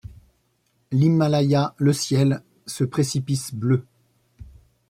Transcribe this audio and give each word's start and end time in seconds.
L'Himalaya; 0.91 1.75
le 1.77 1.93
ciel, 1.93 2.41
ce 2.65 2.83
précipice 2.83 3.53
bleu 3.53 3.85